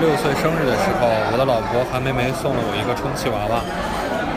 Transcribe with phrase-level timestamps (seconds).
[0.00, 3.64] 六岁生日的时候，我的老婆韩梅梅送了我一个充气娃娃。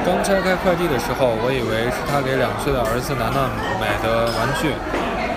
[0.07, 4.71] 刚拆开快递的时候，我以为是她给两岁的儿子楠楠买的玩具，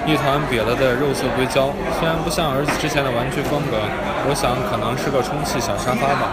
[0.06, 3.82] 一团瘪了的肉色硅胶，虽然不像儿子之前的玩具风格，
[4.26, 6.30] 我想可能是个充气小沙发吧。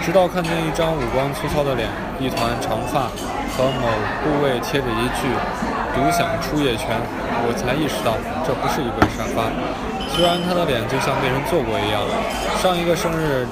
[0.00, 3.12] 直到看见一张五官粗糙的脸，一团长发
[3.52, 3.84] 和某
[4.24, 5.28] 部位贴着一句
[5.92, 6.96] “独享出夜权”，
[7.44, 9.52] 我才意识到这不是一个沙发。
[10.20, 12.02] 虽然他的脸就像被人做过一样。
[12.60, 13.48] 上一个生日，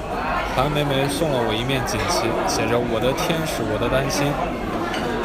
[0.55, 4.29] 韩梅梅送了我一面锦旗，写着“我的天使，我的担心”。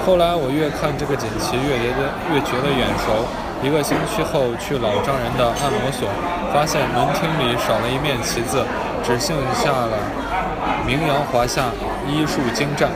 [0.08, 3.28] 后来我越看这个锦旗，越觉得越觉得眼熟。
[3.60, 6.08] 一个星期后去老丈人的按摩所，
[6.48, 8.64] 发现门厅里少了一面旗子，
[9.04, 10.00] 只剩下了
[10.88, 11.68] “名扬华夏，
[12.08, 12.88] 医术精湛”。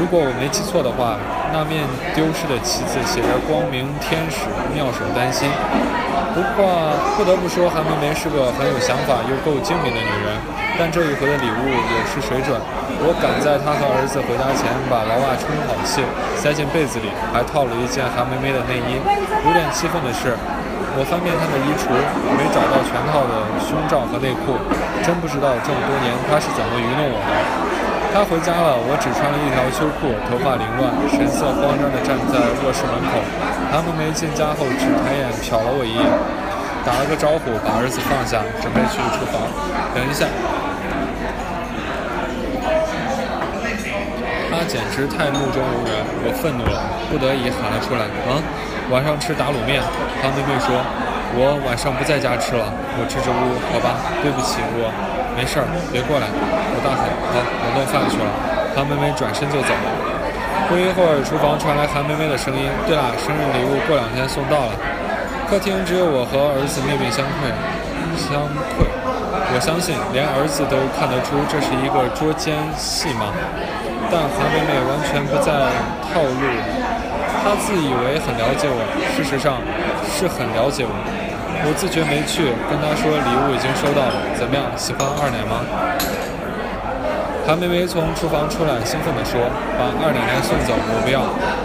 [0.00, 1.20] 如果我没记错的话，
[1.52, 5.48] 那面丢失的旗子写着“光明天使，妙手丹心”。
[6.36, 10.36] 不过不得不说，韩梅梅是个很有想法又够精明的女人。
[10.76, 12.60] 但这一回的礼物也是水准。
[13.00, 16.04] 我赶在她和儿子回家前，把娃娃充好气，
[16.36, 19.00] 塞进被子里，还套了一件韩梅梅的内衣。
[19.00, 20.36] 有点气愤的是，
[20.92, 21.88] 我翻遍她的衣橱，
[22.36, 24.60] 没找到全套的胸罩和内裤。
[25.00, 27.32] 真不知道这么多年她是怎么愚弄我的。
[28.16, 33.20] 他回家了，我只穿了一条秋裤，头发凌乱，神色慌张地站在卧室门口。
[33.68, 36.08] 韩梅梅进家后只抬眼瞟了我一眼，
[36.80, 39.44] 打了个招呼，把儿子放下，准备去厨房。
[39.92, 40.24] 等一下，
[44.48, 48.40] 他简直太目中无人，我愤怒了，不得已喊了出来：“啊，
[48.88, 49.84] 晚上吃打卤面。”
[50.24, 50.72] 韩梅梅说
[51.36, 52.64] ：“我晚上不在家吃了。”
[52.96, 54.88] 我支支吾吾：“好吧，对不起，我。”
[55.36, 56.26] 没事儿，别过来！
[56.32, 58.32] 我大喊：“好，我弄饭去了。”
[58.74, 59.88] 韩梅梅转身就走了。
[60.68, 64.72] 不一会儿，厨房传来韩梅梅的声音：“对了，生日礼物过两天送到了。”
[65.46, 67.52] 客厅只有我和儿子面面相窥，
[68.16, 68.48] 相
[68.80, 68.88] 窥。
[69.52, 73.30] 我相信，连儿子都看得出这是一个捉奸戏码。
[74.08, 75.52] 但韩梅梅完全不在
[76.10, 76.42] 套路，
[77.44, 78.80] 她自以为很了解我，
[79.14, 79.60] 事实上
[80.08, 80.96] 是很了解我。
[81.64, 85.64] 我自觉没趣，跟他说礼物已经收到了，怎么样，喜欢二奶吗？
[87.46, 89.38] 韩梅梅从厨房出来，兴奋地说
[89.78, 91.22] ：“把二奶奶送走，我不要。”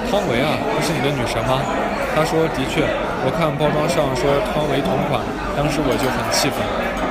[0.10, 1.58] 汤唯啊，不是你的女神吗？
[2.14, 2.86] 她说：“的确，
[3.26, 5.18] 我看包装上说汤唯同款，
[5.58, 6.62] 当时我就很气愤。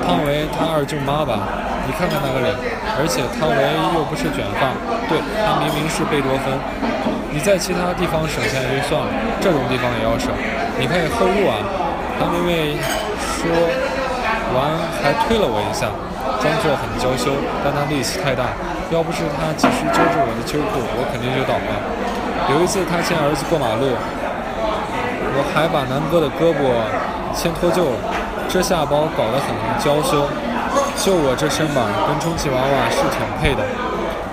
[0.07, 1.51] 汤唯她二舅妈吧？
[1.83, 2.55] 你看看那个脸，
[2.95, 3.59] 而且汤唯
[3.95, 4.71] 又不是卷发，
[5.11, 6.55] 对，她明明是贝多芬。
[7.35, 9.11] 你在其他地方省钱也就算了，
[9.43, 10.31] 这种地方也要省，
[10.79, 11.59] 你可以后路啊。”
[12.21, 12.77] 韩梅梅
[13.41, 13.49] 说
[14.53, 15.89] 完，还推了我一下，
[16.37, 17.33] 装作很娇羞，
[17.65, 18.53] 但她力气太大，
[18.93, 21.73] 要不是她及时揪住我的秋裤，我肯定就倒了。
[22.53, 23.97] 有一次，她牵儿子过马路，
[25.33, 26.69] 我还把南哥的胳膊
[27.33, 27.97] 牵脱臼了，
[28.53, 30.29] 这下把我搞得很娇羞。
[31.01, 33.65] 就我这身板，跟充气娃娃是挺配的。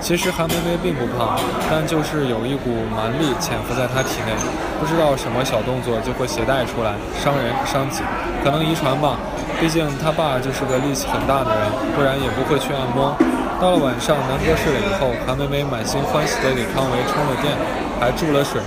[0.03, 1.39] 其实韩梅梅并不胖，
[1.71, 4.35] 但就是有一股蛮力潜伏在她体内，
[4.79, 8.01] 不知道什么小动作就会携带出来，伤人伤己，
[8.43, 9.17] 可能遗传吧。
[9.59, 11.65] 毕竟他爸就是个力气很大的人，
[11.95, 13.15] 不然也不会去按摩。
[13.59, 17.57] 到了晚上，南哥睡了以后，韩梅梅满心欢喜地给康唯充了电，
[17.99, 18.61] 还注了水，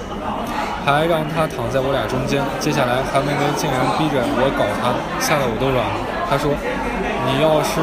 [0.85, 2.43] 还让他躺在我俩中间。
[2.59, 4.91] 接下来，韩梅梅竟然逼着我搞他，
[5.23, 5.95] 吓得我都软了。
[6.29, 6.51] 她说
[7.31, 7.79] ：“你要是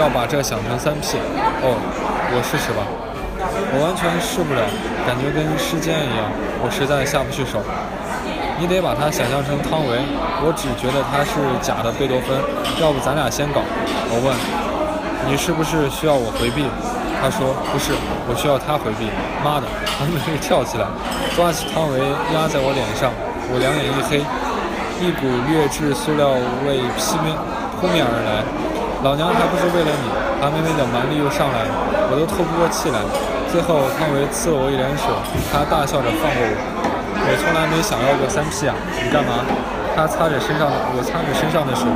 [0.00, 1.20] 要把这想成三 P，
[1.60, 1.76] 哦。”
[2.32, 2.82] 我试试吧，
[3.70, 4.66] 我完全试不了，
[5.06, 6.26] 感觉跟试剑一样，
[6.58, 7.62] 我实在下不去手。
[8.58, 10.02] 你得把它想象成汤唯，
[10.42, 12.34] 我只觉得他是假的贝多芬。
[12.82, 13.62] 要不咱俩先搞？
[14.10, 14.34] 我问，
[15.30, 16.66] 你是不是需要我回避？
[17.22, 17.94] 他说不是，
[18.26, 19.06] 我需要他回避。
[19.46, 20.84] 妈的，韩梅梅跳起来，
[21.38, 22.02] 抓起汤唯
[22.34, 23.14] 压在我脸上，
[23.52, 24.24] 我两眼一黑，
[24.98, 26.34] 一股劣质塑料
[26.66, 27.30] 味扑面
[27.78, 28.42] 扑面而来。
[29.04, 30.08] 老娘还不是为了你！
[30.40, 31.72] 韩梅梅的蛮力又上来了。
[32.08, 32.98] 我都透不过气来，
[33.50, 35.06] 最后汤唯呲了我一脸水，
[35.52, 36.54] 他大笑着放过我。
[37.16, 38.74] 我从来没想要过三 P 啊！
[39.02, 39.42] 你干嘛？
[39.96, 41.88] 他擦着身上的，我擦着身上的水。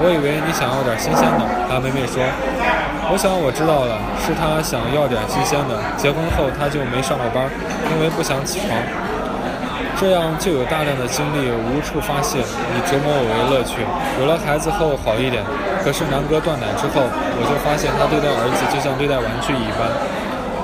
[0.00, 1.44] 我以为你想要点新鲜的。
[1.68, 2.24] 韩梅梅说
[3.12, 5.76] ：“我想我知道了，是他想要点新鲜的。
[6.00, 7.44] 结婚后他就没上过班，
[7.92, 8.72] 因为不想起床，
[10.00, 13.84] 这样就有大量的精力无处发泄，以折磨我为乐趣。
[14.18, 15.44] 有了孩子后好一点。”
[15.84, 19.88] 可是南哥断奶之后，我就发现他对待儿子就像对待玩具一般，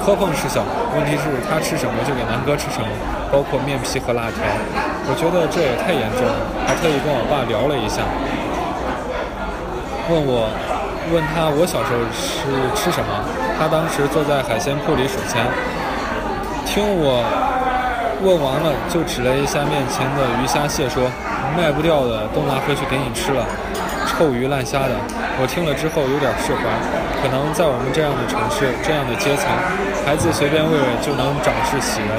[0.04, 0.60] 磕碰是小，
[0.94, 2.86] 问题是他吃什么就给南哥吃什么，
[3.32, 4.44] 包括面皮和辣条。
[5.08, 6.36] 我觉得这也太严重了，
[6.68, 8.04] 还特意跟我爸聊了一下，
[10.12, 10.52] 问我，
[11.08, 13.24] 问他我小时候是吃什么。
[13.56, 15.40] 他当时坐在海鲜铺里数钱，
[16.68, 17.24] 听我
[18.20, 21.08] 问完了，就指了一下面前的鱼虾蟹，说
[21.56, 23.40] 卖不掉的都拿回去给你吃了。
[24.04, 24.92] 臭鱼烂虾的。
[25.40, 26.62] 我听了之后有点释怀，
[27.24, 29.48] 可能在我们这样的城市、这样的阶层，
[30.04, 32.12] 孩子随便喂喂就能长势喜人，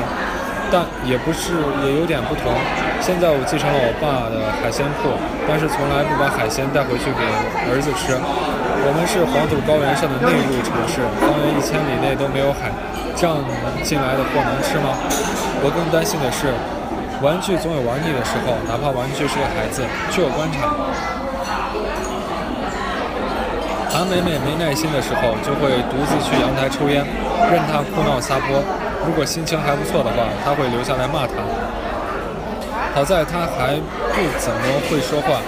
[0.73, 2.49] 但也不是，也有点不同。
[2.97, 5.13] 现在我继承了我爸的海鲜铺，
[5.45, 7.21] 但是从来不把海鲜带回去给
[7.69, 8.17] 儿子吃。
[8.17, 12.73] 我们是黄土高原上的内陆城市，方圆一千里内都没有海，
[13.13, 13.37] 这样
[13.85, 14.89] 进来的货能吃吗？
[15.61, 16.49] 我更担心的是，
[17.21, 19.85] 玩具总有玩腻的时候，哪怕玩具是个孩子。
[20.09, 20.73] 据我观察，
[23.95, 26.99] 韩美美没耐心的时候，就会独自去阳台抽烟，
[27.49, 28.59] 任她哭闹撒泼。
[29.07, 31.39] 如果心情还不错的话，她会留下来骂他。
[32.93, 33.79] 好在他还
[34.11, 34.59] 不怎么
[34.91, 35.39] 会说话，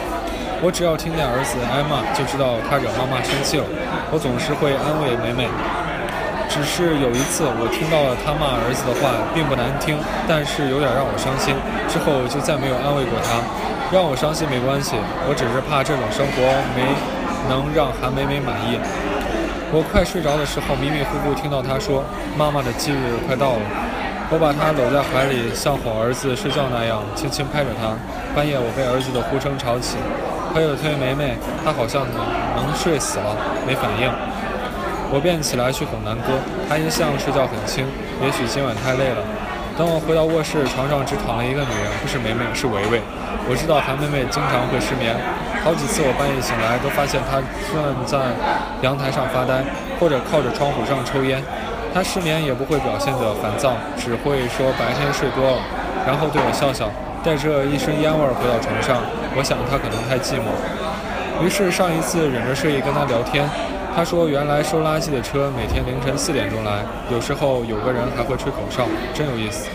[0.64, 3.68] 我只要听见儿子挨骂，就知道他惹妈妈生气了。
[4.16, 5.52] 我总是会安慰美美。
[6.48, 11.52] 只是有一次，我听到了他骂儿子的话，并不难听，但是有点让我伤心。
[11.92, 13.44] 之后就再没有安慰过他。
[13.92, 14.96] 让我伤心没关系，
[15.28, 16.40] 我只是怕这种生活
[16.72, 16.88] 没
[17.50, 18.80] 能让韩美美满意。
[19.70, 22.04] 我快睡着的时候，迷迷糊糊听到她说
[22.38, 23.62] ：“妈妈的忌日快到了。”
[24.32, 27.96] 我把她搂在怀里，像哄儿子睡觉那样，轻轻拍着她。
[28.36, 29.96] 半夜，我被儿子的呼声吵起，
[30.54, 32.08] 推了推梅梅，她好像
[32.56, 33.36] 能睡死了，
[33.66, 34.12] 没反应。
[35.10, 36.36] 我便起来去哄南哥，
[36.68, 37.88] 他一向睡觉很轻，
[38.20, 39.24] 也许今晚太累了。
[39.78, 43.00] 等我回到卧室，床上只躺了一个女人，不是梅梅，是维维。
[43.46, 45.14] 我知道韩梅梅经常会失眠，
[45.62, 47.38] 好几次我半夜醒来，都发现她
[47.70, 48.34] 站在
[48.82, 49.62] 阳台上发呆，
[50.02, 51.38] 或者靠着窗户上抽烟。
[51.94, 55.62] 她失眠也不会表现得烦躁，只会说白天睡多了，
[56.10, 56.90] 然后对我笑笑，
[57.22, 58.98] 带着一身烟味儿回到床上。
[59.38, 60.50] 我想她可能太寂寞，
[61.46, 63.46] 于是上一次忍着睡意跟她聊天。
[63.98, 69.66] 他说原来收垃圾的车每天凌晨四点钟来，有时候有个人还会吹口哨，真有意思。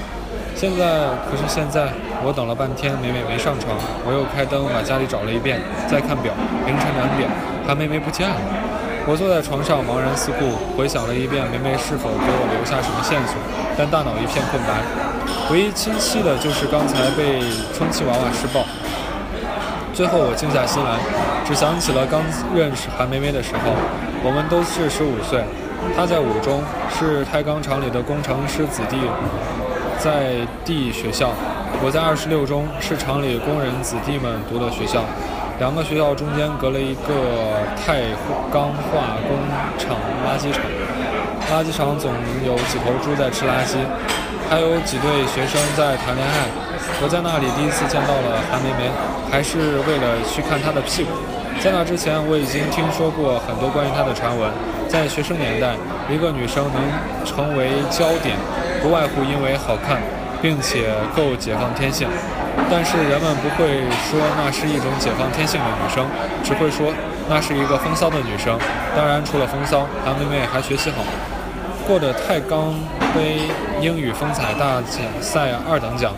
[0.55, 1.91] 现在可是现在，
[2.23, 3.75] 我等了半天，美美没上床，
[4.07, 5.59] 我又开灯把家里找了一遍，
[5.91, 6.33] 再看表，
[6.65, 7.29] 凌晨两点，
[7.67, 8.37] 韩梅梅不见了。
[9.11, 13.35] 我坐在床上茫然四顾，回想了一遍梅梅是否给我留下什么线索，
[13.75, 14.87] 但大脑一片空白。
[15.51, 17.43] 唯一清晰的就是刚才被
[17.75, 18.63] 充气娃娃施暴。
[19.93, 20.95] 最后我静下心来，
[21.43, 22.23] 只想起了刚
[22.55, 23.75] 认识韩梅梅的时候，
[24.25, 25.43] 我们都是十五岁，
[25.97, 26.63] 他在五中，
[26.95, 28.97] 是太钢厂里的工程师子弟，
[29.99, 31.35] 在地学校；
[31.83, 35.03] 我在二十六中，是厂里工人子弟们读的学校。
[35.59, 37.99] 两个学校中间隔了一个太
[38.55, 39.35] 钢化工
[39.75, 40.63] 厂垃圾场，
[41.51, 42.15] 垃圾场总
[42.47, 43.75] 有几头猪在吃垃圾，
[44.49, 46.47] 还有几对学生在谈恋爱。
[47.03, 48.87] 我在那里第一次见到了韩梅梅，
[49.31, 51.11] 还是为了去看她的屁股。
[51.63, 54.51] 在那之前，我已经听说过很多关于她的传闻。
[54.91, 55.79] 在学生年代，
[56.11, 56.83] 一个女生能
[57.23, 58.35] 成为焦点，
[58.83, 60.03] 不外乎因为好看，
[60.43, 62.09] 并且够解放天性。
[62.69, 66.03] 但是人们不会说那是一种解放天性的女生，
[66.43, 66.91] 只会说
[67.31, 68.59] 那是一个风骚的女生。
[68.97, 71.07] 当然，除了风骚，韩妹妹还学习好，
[71.87, 72.75] 过得太钢
[73.15, 73.47] 杯
[73.81, 76.11] 英语风采大奖赛二等奖，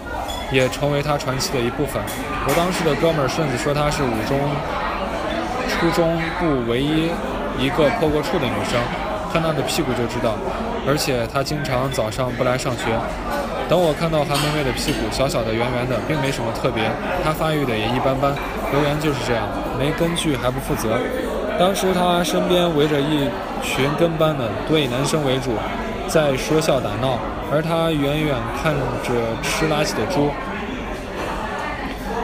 [0.51, 2.01] 也成为她传奇的一部分。
[2.49, 4.41] 我当时的哥们儿顺子说她是五中
[5.75, 7.11] 初中部唯一
[7.59, 8.81] 一个破过处的女生，
[9.33, 10.35] 看她的屁股就知道。
[10.87, 12.85] 而且她经常早上不来上学。
[13.67, 16.85] 等我看到韩梅梅的屁股小小的、圆圆的，并没什么特别，
[17.25, 18.35] 她发育的也一般般。
[18.73, 20.99] 留言就是这样，没根据还不负责。
[21.59, 23.29] 当时她身边围着一
[23.63, 25.57] 群跟班的，多以男生为主，
[26.07, 27.19] 在说笑打闹，
[27.51, 30.29] 而她远远看着吃垃圾的猪。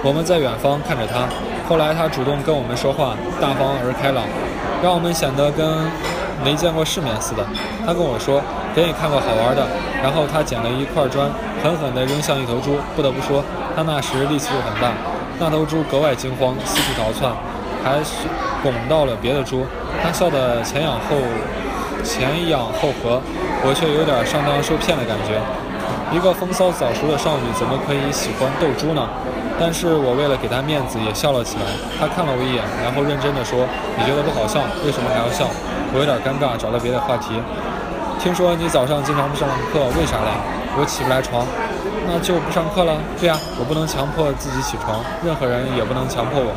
[0.02, 1.25] 我们在远方看着她，
[1.71, 4.27] 后来她主动跟我们说话，大方而开朗，
[4.83, 5.65] 让我们显得跟
[6.45, 7.47] 没见过世面似的。
[7.87, 8.43] 她跟我说。
[8.73, 9.67] 给你看个好玩的，
[10.00, 11.27] 然后他捡了一块砖，
[11.61, 12.79] 狠狠地扔向一头猪。
[12.95, 13.43] 不得不说，
[13.75, 14.95] 他那时力气又很大，
[15.41, 17.35] 那头猪格外惊慌，四处逃窜，
[17.83, 17.99] 还
[18.62, 19.67] 拱到了别的猪。
[20.00, 21.19] 他笑得前仰后
[22.05, 23.21] 前仰后合，
[23.67, 25.35] 我却有点上当受骗的感觉。
[26.15, 29.03] 一个风骚早熟的少女，怎么可以喜欢斗猪呢？
[29.61, 31.69] 但是我为了给他面子，也笑了起来。
[32.00, 33.69] 他看了我一眼，然后认真地说
[34.00, 35.45] ：“你觉得不好笑，为什么还要笑？”
[35.93, 37.37] 我有点尴尬，找了别的话题。
[38.17, 40.33] 听说你早上经常不上课，为啥嘞？
[40.79, 41.45] 我起不来床，
[42.07, 42.97] 那就不上课了。
[43.21, 46.55] 对呀，我不能强迫自己起床，任何人也不能强迫我。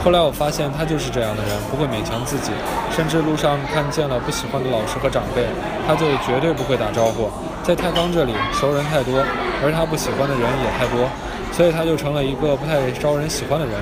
[0.00, 2.54] 后来我发现他就是这样的人，不会勉强自己，
[2.94, 5.44] 甚至路上看见了不喜欢的老师和长辈，
[5.84, 7.28] 他就绝对不会打招呼。
[7.66, 9.18] 在太康这里，熟人太多，
[9.60, 11.10] 而他不喜欢的人也太多，
[11.52, 13.74] 所以他就成了一个不太招人喜欢的人。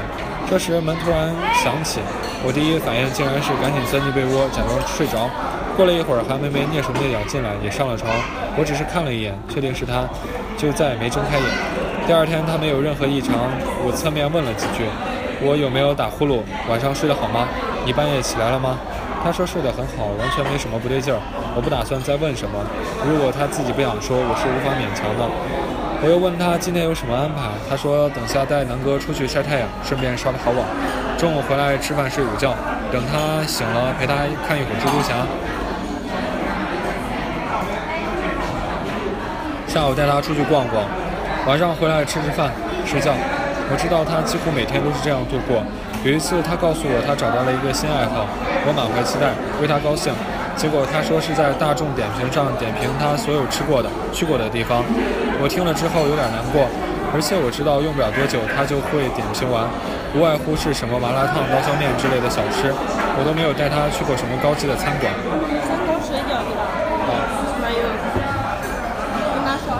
[0.48, 2.00] 这时门突然响起，
[2.44, 5.28] 我第一反应竟然是赶紧钻进被窝，假装睡着。
[5.76, 8.06] 过了一会儿，韩梅梅蹑手蹑脚进来，也上了床。
[8.56, 10.06] 我只是看了一眼，确定是她，
[10.56, 11.46] 就再也没睁开眼。
[12.06, 13.34] 第二天她没有任何异常，
[13.82, 14.84] 我侧面问了几句，
[15.42, 16.44] 我有没有打呼噜？
[16.68, 17.48] 晚上睡得好吗？
[17.84, 18.78] 你半夜起来了吗？
[19.24, 21.18] 他说睡得很好，完全没什么不对劲儿。
[21.56, 22.60] 我不打算再问什么，
[23.08, 25.24] 如果他自己不想说，我是无法勉强的。
[26.04, 30.60] 我又问他今天有什么安排，他说等下带南哥出去晒太阳，顺便刷个好网。
[31.16, 32.52] 中午回来吃饭睡午觉，
[32.92, 34.12] 等他醒了陪他
[34.46, 35.24] 看一会儿蜘蛛侠。
[39.66, 40.84] 下午带他出去逛逛，
[41.48, 42.52] 晚上回来吃吃饭
[42.84, 43.14] 睡觉。
[43.72, 45.64] 我知道他几乎每天都是这样度过。
[46.04, 48.28] 有一次，他告诉我他找到了一个新爱好，
[48.68, 50.12] 我满怀期待，为他高兴。
[50.56, 54.82] 结果他说是在大众点评上点评他所有吃过的、去过的地方。
[55.42, 56.64] 我听了之后有点难过，
[57.12, 59.68] 而且我知道用不了多久他就会点评完，
[60.14, 62.72] 无外乎是什么麻辣烫、刀削面之类的小吃。
[63.18, 65.12] 我都没有带他去过什么高级的餐馆。
[66.00, 66.48] 水饺的，
[67.60, 67.84] 没有，
[69.34, 69.76] 跟他说。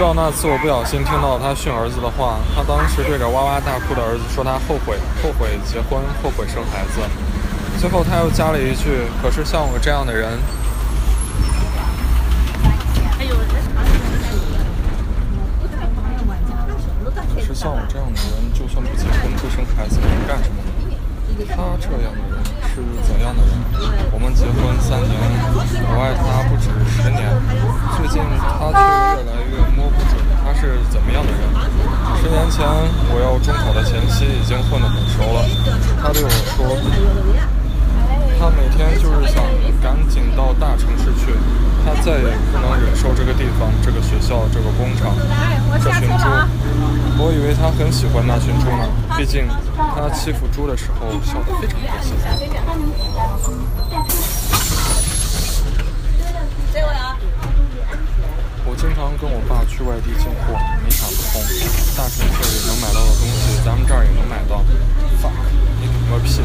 [0.00, 2.40] 直到那次，我不小心听到他训儿子的话。
[2.56, 7.02] 他当时对着哇哇大哭的儿子说：“他后悔，后悔结婚，后悔生孩子。”
[7.78, 10.38] 最后他又加了一句：“可是像我这样的人。”
[17.36, 20.69] 可是像我这样的人，就算不结婚不生孩子，能干什么？
[21.48, 23.52] 他这样的人是怎样的人？
[24.12, 25.14] 我们结婚三年，
[25.88, 27.24] 我爱他不止十年，
[27.96, 28.78] 最近他却
[29.16, 31.40] 越来越摸不准他是怎么样的人。
[32.20, 32.66] 十年前
[33.10, 35.40] 我要中考的前夕已经混得很熟了，
[36.02, 36.76] 他对我说，
[38.38, 39.42] 他每天就是想
[39.82, 41.32] 赶紧到大城市去，
[41.84, 45.16] 他再也不能忍受这个地方、这个学校、这个工厂、
[45.82, 46.24] 这群猪。
[47.22, 49.46] 我以为他很喜欢那群猪呢，毕竟。
[49.76, 52.16] 他欺负猪的时候笑得非常开心。
[58.64, 61.44] 我经常跟我爸去外地进货，没想不通，
[61.96, 64.64] 大城市能买到的东西，咱们这儿也能买到。
[65.20, 65.32] fuck，
[65.80, 66.40] 你懂个屁！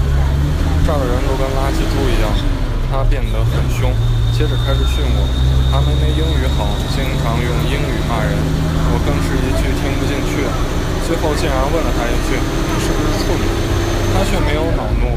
[0.85, 2.27] 这儿的人都跟垃圾猪一样。
[2.91, 3.91] 他变得很凶，
[4.35, 5.23] 接着开始训我。
[5.71, 8.35] 他妹妹英语好，经常用英语骂人，
[8.91, 10.43] 我更是一句听不进去。
[11.07, 13.47] 最后竟然问了他一句：“你是不是处女？”
[14.11, 15.15] 他却没有恼怒，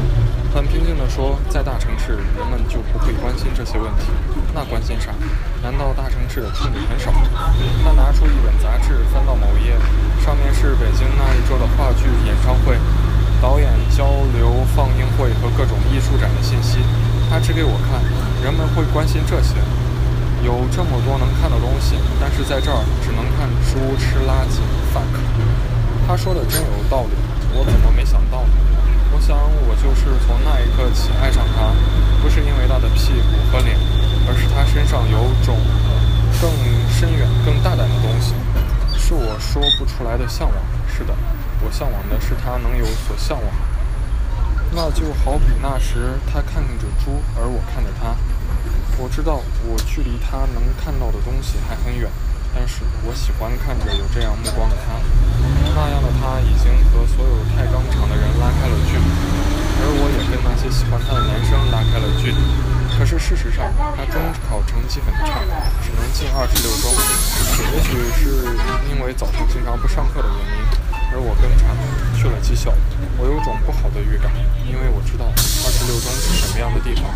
[0.55, 4.07] 很平静地说：“在大城市，人们就不会关心这些问题。
[4.55, 5.11] 那关心啥？
[5.59, 7.11] 难道大城市的处女很少？”
[7.83, 9.75] 他拿出一本杂志，翻到某页，
[10.23, 12.79] 上面是北京那一周的话剧演唱会、
[13.43, 16.79] 导演交流放映会和各种艺术展的信息。
[17.29, 18.01] 他指给我看，
[18.43, 19.55] 人们会关心这些。
[20.41, 24.57] 有这么多能看的东西，但是在这儿只能看猪吃垃圾。
[24.95, 25.05] fuck。
[26.07, 27.13] 他说的真有道理，
[27.53, 28.49] 我怎么没想到呢？
[29.11, 29.35] 我想
[29.67, 31.75] 我就是从那一刻起爱上他，
[32.23, 33.75] 不是因为他的屁股和脸，
[34.25, 35.59] 而是他身上有种
[36.39, 36.49] 更
[36.87, 38.33] 深远、更大胆的东西，
[38.97, 40.57] 是我说不出来的向往。
[40.87, 41.13] 是的，
[41.61, 43.45] 我向往的是他能有所向往。
[44.71, 48.15] 那就好比那时他看着猪，而我看着他，
[48.97, 52.09] 我知道我距离他能看到的东西还很远。
[52.53, 54.97] 但是我喜欢看着有这样目光的他，
[55.77, 62.41] 那样的他已经和所有太钢厂的人拉开了距离，而我也跟那些喜欢他的男生拉开了距离。
[62.97, 64.17] 可是事实上，他中
[64.49, 65.45] 考成绩很差，
[65.85, 66.89] 只能进二十六中。
[67.69, 68.57] 也许是
[68.89, 70.57] 因为早上经常不上课的原因，
[71.11, 71.73] 而我更差，
[72.17, 72.73] 去了技校。
[73.17, 74.29] 我有种不好的预感，
[74.69, 77.09] 因为我知道二十六中是什么样的地方。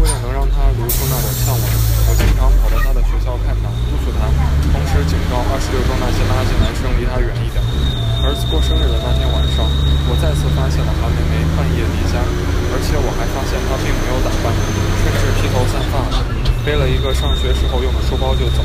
[0.00, 1.64] 为了能让他留出那点向往，
[2.08, 4.26] 我经常跑到他的学校看他，督促他，
[4.72, 7.60] 同时警告二十六中那些垃圾男生离他远一点。
[8.24, 9.62] 儿子过生日的那天晚上，
[10.08, 12.18] 我再次发现了韩梅梅半夜离家，
[12.72, 14.50] 而且我还发现她并没有打扮，
[15.02, 16.06] 甚至披头散发，
[16.64, 18.62] 背了一个上学时候用的书包就走。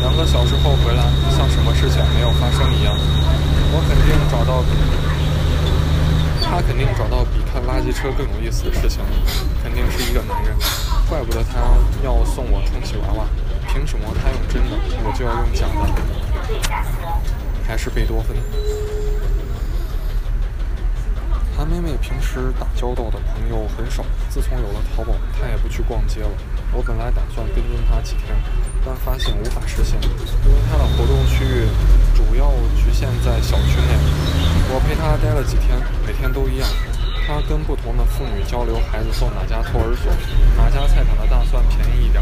[0.00, 1.02] 两个小时后回来，
[1.36, 2.96] 像什么事情没有发生一样。
[3.72, 4.64] 我肯定找到。
[6.48, 9.10] 他肯定找到比看垃圾车更有意思的事情了，
[9.64, 10.54] 肯定是一个男人，
[11.08, 11.58] 怪不得他
[12.04, 13.26] 要送我充气娃娃，
[13.66, 16.62] 凭什么他用真的，我就要用假的？
[17.66, 18.36] 还是贝多芬？
[21.56, 26.28] 韩妹妹平时打交道的朋友很少，自从有了淘宝，她也不去逛街了。
[26.70, 28.28] 我本来打算跟踪她几天，
[28.84, 29.96] 但发现无法实现，
[30.44, 31.64] 因为她的活动区域
[32.12, 33.96] 主要局限在小区内。
[34.68, 36.68] 我陪她待了几天，每天都一样。
[37.24, 40.12] 她跟不同的妇女交流孩子送哪家托儿所，
[40.60, 42.20] 哪家菜场的大蒜便宜一点，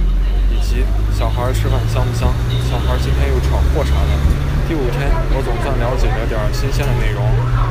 [0.54, 2.30] 以及小孩吃饭香不香，
[2.70, 4.14] 小孩今天又闯祸啥的。
[4.70, 7.26] 第五天，我总算了解了点新鲜的内容。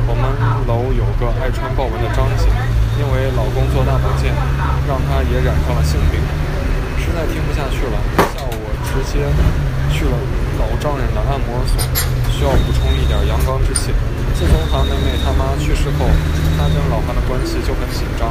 [0.06, 0.24] 我们
[0.68, 2.44] 楼有个爱穿豹纹的张姐，
[3.00, 4.36] 因为老公做大保健，
[4.84, 6.20] 让她也染上了性病。
[7.00, 7.96] 实在听不下去了，
[8.36, 9.24] 下午我直接
[9.92, 10.16] 去了
[10.60, 11.80] 老丈人的按摩所，
[12.28, 13.92] 需要补充一点阳刚之气。
[14.36, 16.04] 自从韩梅梅他妈去世后，
[16.56, 18.28] 她跟老韩的关系就很紧张。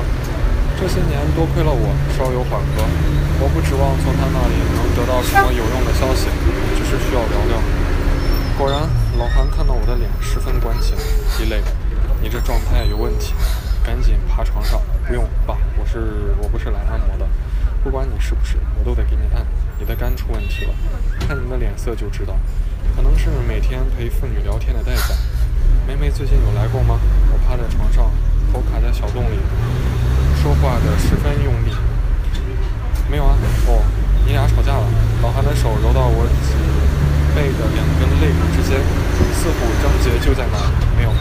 [0.77, 2.85] 这些年多亏了我，稍有缓和。
[3.41, 6.29] 我不指望从他那里能得到什么有用的消息，
[6.77, 7.57] 只是需要聊聊。
[8.57, 10.95] 果然，老韩看到我的脸，十分关切，
[11.39, 11.61] 一泪
[12.21, 13.33] ：“你这状态有问题。”
[13.85, 17.27] 赶紧爬床上，不用，爸，我是我不是来按摩的，
[17.83, 19.45] 不管你是不是，我都得给你按。
[19.77, 20.71] 你的肝出问题了，
[21.27, 22.33] 看你的脸色就知道，
[22.95, 25.11] 可能是每天陪妇女聊天的代价。
[25.85, 26.95] 梅梅最近有来过吗？
[27.27, 28.07] 我趴在床上，
[28.53, 29.35] 头卡在小洞里，
[30.41, 31.75] 说话的十分用力。
[33.11, 33.35] 没有啊，
[33.67, 33.83] 哦，
[34.25, 34.87] 你俩吵架了。
[35.21, 36.55] 老韩的手揉到我脊
[37.35, 38.79] 背的两根肋骨之间，
[39.35, 40.71] 似乎症结就在那里。
[40.95, 41.11] 没有。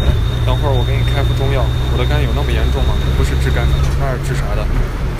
[0.44, 1.62] 等会儿我给你开副中药。
[1.94, 2.94] 我的肝有那么严重吗？
[3.16, 4.66] 不是治肝的，那是治啥的？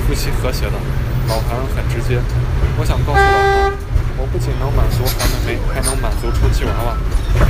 [0.02, 0.74] 夫妻和谐的。
[1.28, 2.18] 老韩很直接。
[2.74, 3.70] 我想告诉老韩，
[4.18, 6.98] 我不仅能满足韩梅梅，还能满足充气娃娃，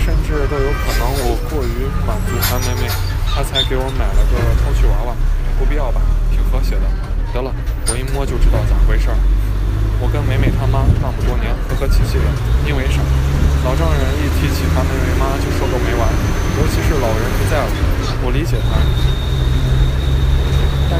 [0.05, 2.85] 甚至都有可能我过于满足韩梅梅，
[3.33, 5.17] 她才给我买了个充气娃娃。
[5.59, 6.05] 不必要吧？
[6.29, 6.85] 挺和谐的。
[7.33, 7.49] 得了，
[7.89, 9.17] 我一摸就知道咋回事儿。
[9.97, 12.29] 我跟梅梅他妈那么多年和和气气的，
[12.69, 13.01] 因为啥？
[13.65, 16.05] 老丈人一提起韩梅梅妈就说个没完，
[16.61, 17.73] 尤其是老人不在了，
[18.21, 18.77] 我理解他。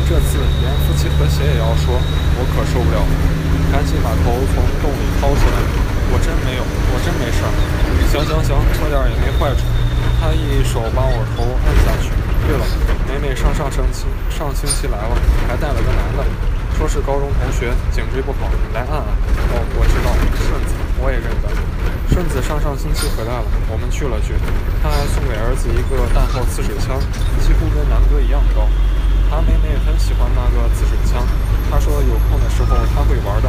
[0.09, 1.95] 这次连夫妻和谐也要说，
[2.37, 3.01] 我可受不了。
[3.73, 5.57] 赶紧把头从洞里掏出来，
[6.13, 7.49] 我真没有，我真没事儿。
[8.13, 9.65] 行行行，说点也没坏处。
[10.21, 12.13] 他一手把我头按下去。
[12.45, 12.65] 对了，
[13.09, 15.17] 美美上上星期上星期来了，
[15.49, 16.21] 还带了个男的，
[16.77, 19.09] 说是高中同学，颈椎不好，来按按。
[19.55, 21.49] 哦，我知道，顺子，我也认得。
[22.13, 24.37] 顺子上上星期回来了，我们聚了聚，
[24.83, 27.01] 他还送给儿子一个大号刺水枪，
[27.41, 28.69] 几乎跟南哥一样高。
[29.33, 31.25] 韩梅梅很喜欢那个刺水枪，
[31.71, 33.49] 她说有空的时候她会玩的。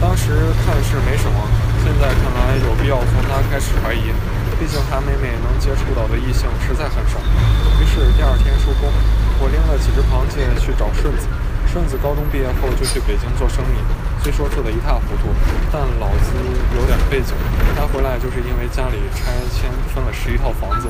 [0.00, 0.32] 当时
[0.64, 1.36] 看是没什么，
[1.84, 4.08] 现在看来有必要从她开始怀疑，
[4.56, 7.20] 毕竟韩梅梅能接触到的异性实在很少。
[7.76, 8.88] 于是第二天收工，
[9.36, 11.28] 我拎了几只螃蟹去找顺子。
[11.68, 13.76] 顺子高中毕业后就去北京做生意，
[14.22, 15.28] 虽说做得一塌糊涂，
[15.68, 16.32] 但老子
[16.72, 17.36] 有点背景。
[17.76, 20.88] 他回来就是因为家里拆迁分了十一套房子，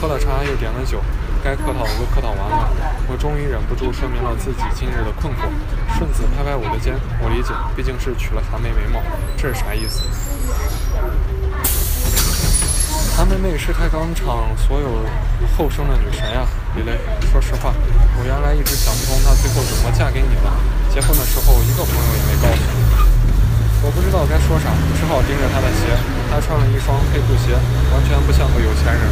[0.00, 0.98] 喝了茶又点了酒，
[1.42, 2.70] 该客套都客套完了。
[3.10, 5.50] 我终于忍不住说明了自己今日的困惑。
[5.98, 9.02] 顺子拍拍我的肩，我理解，毕竟是娶了韩梅眉毛，
[9.36, 10.06] 这是啥意思？
[13.16, 15.04] 韩梅梅是开钢厂所有
[15.58, 16.96] 后生的女神呀，李雷。
[17.30, 17.74] 说实话，
[18.16, 20.54] 我原来一直想不通她最后怎么嫁给你了。
[20.94, 22.70] 结婚的时候一个朋友也没告诉我。
[23.84, 25.90] 我不知道该说啥，只好盯着她的鞋。
[26.30, 27.52] 她穿了一双黑布鞋，
[27.92, 29.02] 完全不像个有钱人。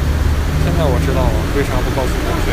[0.64, 2.52] 现在我知道了，为啥不告诉同学？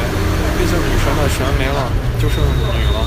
[0.58, 2.98] 毕竟女神的神没了，就剩女了，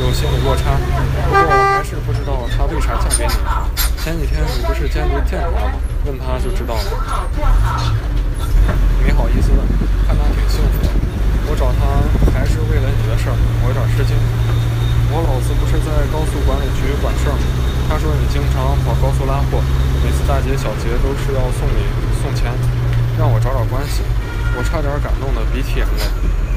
[0.00, 0.76] 有心理落差。
[0.76, 3.34] 不过我还是不知道她为啥嫁给你。
[4.00, 5.76] 前几天你不是监督见她了吗？
[6.06, 6.88] 问她就知道了。
[9.04, 9.60] 没好意思问，
[10.08, 10.88] 看她挺幸福的。
[11.50, 12.00] 我找她
[12.32, 14.16] 还是为了你的事儿，我有点吃惊。
[15.12, 17.42] 我老子不是在高速管理局管事儿吗？
[17.90, 19.58] 他说你经常跑高速拉货，
[20.06, 21.82] 每次大节小节都是要送礼
[22.22, 22.54] 送钱，
[23.20, 24.00] 让我找找关系。
[24.56, 26.00] 我差点感动的鼻涕眼泪。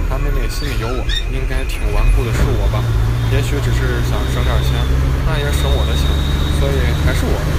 [0.07, 2.79] 他妹妹心里有我，应该挺顽固的是我吧？
[3.35, 4.71] 也许只是想省点钱，
[5.27, 6.07] 那也省我的钱，
[6.63, 7.49] 所以还是我的。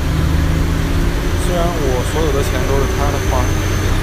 [1.45, 3.45] 虽然我所有的钱都是他的花，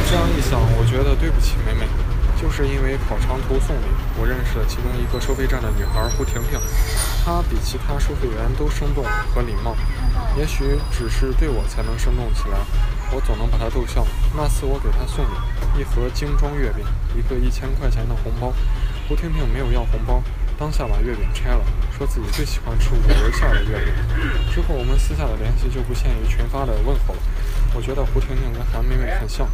[0.05, 1.89] 这样一想，我觉得对不起美美。
[2.37, 3.85] 就是因为跑长途送礼，
[4.17, 6.61] 我认识了其中一个收费站的女孩胡婷婷，
[7.25, 9.01] 她比其他收费员都生动
[9.33, 9.73] 和礼貌。
[10.37, 12.57] 也许只是对我才能生动起来，
[13.13, 14.06] 我总能把他逗笑。
[14.36, 15.43] 那次我给他送了，
[15.78, 18.54] 一盒精装月饼，一个一千块钱的红包。
[19.08, 20.24] 胡婷婷没有要红包，
[20.58, 21.62] 当下把月饼拆了。
[21.97, 23.93] 说自己最喜欢吃五仁馅的月饼。
[24.50, 27.21] 之后我们私下的联系就不限于群发的问候了。
[27.76, 29.47] 我觉得胡婷婷跟韩妹妹很像，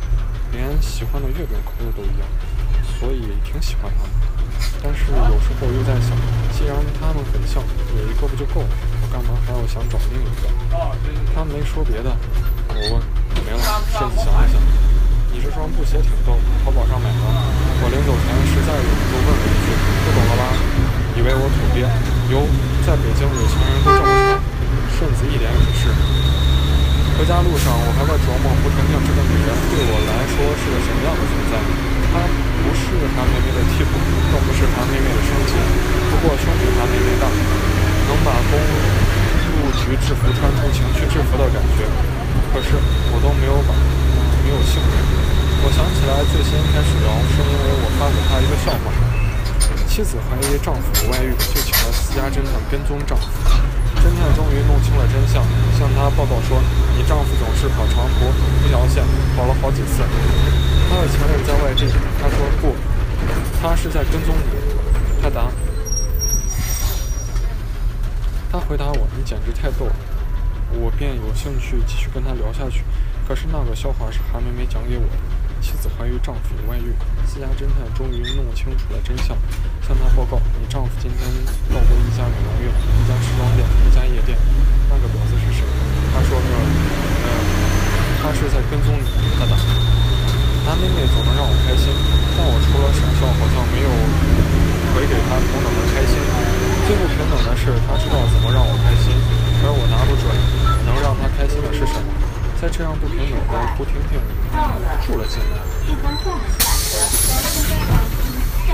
[0.52, 2.26] 连喜欢的月饼口味都一样，
[3.00, 4.12] 所以挺喜欢她们。
[4.82, 6.13] 但是有时候又在想，
[6.54, 7.62] 既然他们很像，
[7.98, 8.70] 有一个不就够了？
[9.02, 10.48] 我干嘛还要想找另一个？
[11.34, 12.15] 他没说别的，
[12.78, 13.02] 我问，
[13.42, 13.60] 没了。
[13.90, 14.62] 顺子想了想，
[15.34, 17.22] 你这双布鞋挺逗，淘宝上买的。
[17.82, 19.74] 我临走前实在忍不住问了一句，
[20.06, 20.44] 不懂了吧？
[21.18, 21.90] 以为我土鳖，
[22.30, 22.46] 有
[22.86, 24.38] 在北京有钱人都这么穿，
[24.94, 25.90] 顺子一脸鄙视。
[27.18, 31.58] 回家路上，我还在琢磨胡婷婷这个女人对我来说是个什么样的存在。
[32.13, 32.22] 她
[32.62, 33.98] 不是韩梅梅的替补，
[34.30, 35.58] 更不是韩梅梅的升级，
[36.13, 37.26] 不过胸比韩梅梅大，
[38.06, 41.90] 能把公路局制服穿出情趣制服的感觉。
[42.58, 42.74] 可是
[43.13, 43.74] 我都没有把，
[44.41, 44.89] 没有兴趣。
[45.62, 48.89] 我想起来最先开始聊，是因为我发给他一个笑话。
[49.86, 53.30] 妻子怀疑丈夫有外遇，就请了私家侦探跟踪丈夫。
[54.02, 55.46] 侦探终于弄清了真相，
[55.78, 56.58] 向他报告说
[56.98, 58.26] ：“你丈夫总是跑长途，
[58.65, 59.06] 一条线
[59.38, 60.02] 跑了好几次。
[60.89, 61.86] 他的前任在外地。”
[62.17, 62.74] 他说：“不，
[63.62, 64.50] 他是在跟踪你。”
[65.22, 65.46] 他答
[68.50, 69.93] ：“他回答我，你简直太逗了。”
[70.75, 72.84] 我便有兴趣继续跟他聊下去。
[73.27, 75.15] 可是那个笑话是韩梅梅讲给我的。
[75.58, 76.93] 妻子怀疑丈夫有外遇，
[77.25, 79.34] 私家侦探终于弄清楚了真相，
[79.82, 81.17] 向他报告：你丈夫今天
[81.73, 84.38] 到过一家美容院、一家时装店、一家夜店。
[84.86, 85.65] 那个婊子是谁？
[86.13, 86.53] 他说：“呃，
[87.25, 87.27] 呃，
[88.21, 89.10] 他是在跟踪你。”
[89.41, 89.58] 他答
[90.69, 91.89] ：“男妹妹总能让我开心，
[92.38, 93.89] 但我除了傻笑，好像没有
[94.93, 96.21] 回给他同等的开心。
[96.86, 99.10] 最不平等的是，他知道怎么让我开心，
[99.63, 100.26] 而我拿不准
[100.86, 102.10] 能让他开心的是什么。”
[102.58, 104.17] 在这样不平等的胡婷婷
[105.06, 105.62] 住了进来，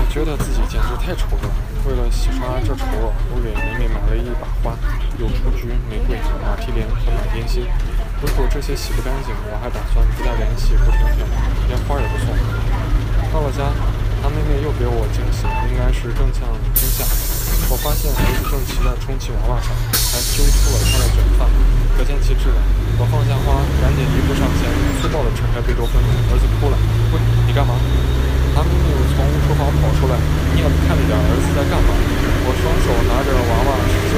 [0.08, 1.52] 觉得自己简直太丑了。
[1.84, 4.72] 为了洗刷这丑恶，我给梅梅买了一把花，
[5.20, 7.68] 有雏菊、玫瑰、马蹄莲和满天星。
[8.24, 11.20] 如果这些洗不干净，我还打算不再联系胡婷婷，
[11.68, 12.32] 连花也不送。
[13.36, 13.68] 到了家，
[14.24, 17.04] 韩梅梅又给我惊喜，应该是正向春夏。
[17.72, 19.72] 我发现儿子正骑在充气娃娃上，
[20.12, 21.48] 还揪出了他的卷发，
[21.96, 22.58] 可见其质量。
[23.00, 24.68] 我放下花，赶紧一步上前，
[25.00, 25.98] 粗暴地扯开贝多芬。
[25.98, 26.76] 儿子哭了，
[27.10, 27.74] 喂，你干嘛？
[28.54, 30.14] 韩明明从厨房跑出来，
[30.54, 31.90] 你也不看着点儿子在干嘛？
[32.46, 34.14] 我双手拿着娃娃，使劲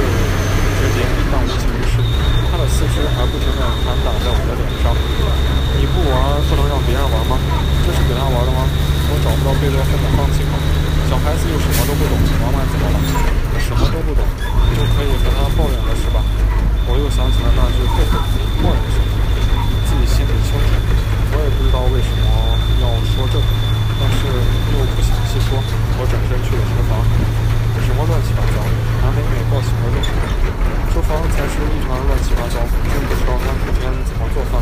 [0.76, 0.98] 折叠，
[1.32, 2.02] 但无济于事。
[2.50, 4.92] 他的四肢还不停地弹打在我的脸上。
[5.78, 7.38] 你不玩，不能让别人玩吗？
[7.86, 8.66] 这是给他玩的吗？
[9.08, 10.58] 我找不到贝多芬的放弃吗？
[11.06, 12.98] 小孩子又什么都不懂，妈妈怎么了？
[13.62, 14.22] 什么都不懂，
[14.74, 16.18] 就可以和他抱怨了是吧？
[16.90, 18.18] 我又想起了那句后悔，
[18.62, 19.10] 抱怨什么？
[19.86, 20.70] 自己心里清楚。
[21.30, 22.26] 我也不知道为什么
[22.82, 23.46] 要说这个，
[23.98, 24.26] 但是
[24.74, 25.58] 又不想细说。
[25.98, 26.98] 我转身去了厨房，
[27.86, 28.58] 什么乱七八糟？
[29.02, 30.10] 韩美美抱起儿子，
[30.90, 32.58] 厨房才是一团乱七八糟，
[32.90, 34.58] 真不知道她每天怎么做饭。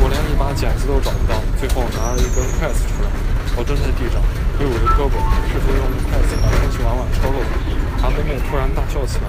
[0.00, 3.08] 我连一把剪子都找不到，最后拿了一根筷子出来。
[3.56, 4.22] 我蹲在地上，
[4.60, 5.16] 挥舞着胳膊，
[5.48, 7.40] 试图用筷子把充气娃娃戳漏。
[7.98, 9.24] 韩妹妹突然大笑起来，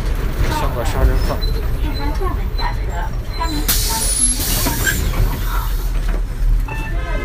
[0.59, 1.37] 像个杀人犯。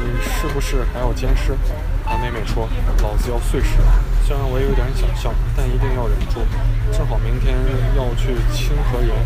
[0.05, 1.57] 你是不是还要坚尸？
[2.05, 2.69] 韩妹妹说
[3.03, 3.71] ：“老子要碎尸。”
[4.25, 6.47] 虽然我有点想笑，但一定要忍住。
[6.97, 7.57] 正好明天
[7.97, 9.17] 要去清河园，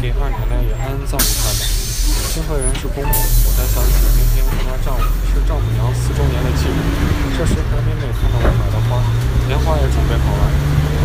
[0.00, 1.81] 给二奶奶也安葬一下吧。
[2.32, 6.80] 清河园是公公，我才想起明天是她丈夫是丈母娘四周年的忌日。
[7.36, 9.04] 这时，韩美美看到我买的花，
[9.52, 10.42] 莲花也准备好了。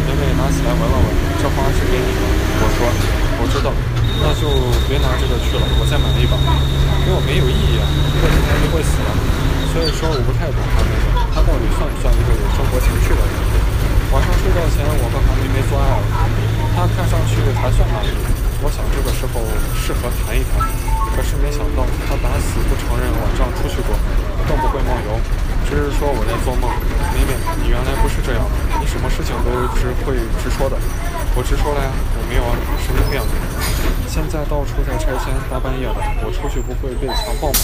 [0.08, 0.96] 美美拿起来闻了。
[0.96, 1.08] 闻，
[1.44, 2.24] 这花是给你的。
[2.24, 2.88] 我说
[3.44, 3.76] ：“我知道。”
[4.24, 4.48] 那就
[4.88, 6.40] 别拿这个去了，我再买一把。
[7.04, 7.84] 给我没有意义啊，
[8.24, 9.12] 过几天就会死了。
[9.76, 13.36] 所以说我不太懂韩梅梅，她到底算不算一个有生活情趣的人？
[14.16, 16.00] 晚上睡觉前，我和韩梅梅做爱了，
[16.78, 18.13] 他看上去还算满意。
[18.62, 19.42] 我想这个时候
[19.74, 20.62] 适合谈一谈，
[21.10, 23.98] 可是没想到他打死不承认晚上出去过，
[24.46, 25.18] 更不会梦游，
[25.66, 26.70] 只是说我在做梦。
[27.18, 27.34] 梅梅，
[27.66, 30.78] 你原来不是这样的，你什么事情都是会直说的。
[31.34, 32.54] 我直说了呀，我没有啊，
[32.86, 33.18] 神经病。
[34.06, 37.58] 现在到处在拆迁，大半夜的，我出去不会被强暴吗？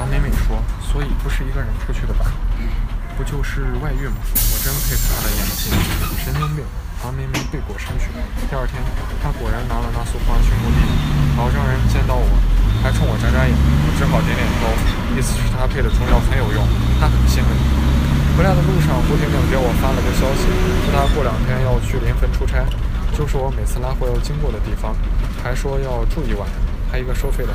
[0.00, 2.32] 韩美美说：“所以不是一个人出去的吧？
[3.16, 4.18] 不就是外遇吗？
[4.26, 5.70] 我真佩服他的演技。
[6.22, 6.64] 神经病！”
[7.04, 8.08] 韩梅梅背过身去。
[8.48, 8.80] 第二天，
[9.20, 10.80] 他果然拿了那束花去墓地，
[11.36, 12.24] 老丈人见到我，
[12.80, 14.72] 还冲我眨眨眼，我只好点点头，
[15.12, 16.64] 意思是他配的中药很有用，
[16.96, 17.50] 他很信任。
[18.34, 20.48] 回来的路上，胡婷婷给我发了个消息，
[20.88, 22.64] 说她过两天要去临汾出差，
[23.12, 24.96] 就是我每次拉货要经过的地方，
[25.44, 26.48] 还说要住一晚，
[26.90, 27.52] 还一个收费的，